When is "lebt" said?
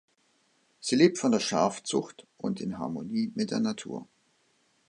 0.95-1.19